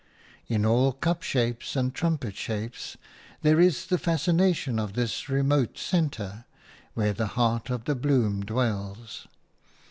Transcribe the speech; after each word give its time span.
In 0.47 0.65
all 0.65 0.93
cup 0.93 1.21
shapes 1.21 1.75
and 1.75 1.93
trumpet 1.93 2.35
shapes 2.35 2.97
there 3.43 3.59
is 3.59 3.85
the 3.85 3.99
fascination 3.99 4.79
of 4.79 4.93
this 4.93 5.29
remote 5.29 5.77
centre 5.77 6.45
where 6.95 7.13
the 7.13 7.27
heart 7.37 7.69
of 7.69 7.85
the 7.85 7.93
bloom 7.93 8.43
dwells. 8.43 9.27